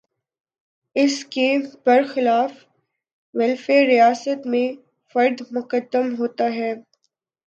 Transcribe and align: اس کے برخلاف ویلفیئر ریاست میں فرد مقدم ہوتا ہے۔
اس 0.95 1.25
کے 1.25 1.47
برخلاف 1.85 2.51
ویلفیئر 3.35 3.85
ریاست 3.87 4.47
میں 4.47 4.67
فرد 5.15 5.41
مقدم 5.51 6.15
ہوتا 6.19 6.45
ہے۔ 6.53 6.73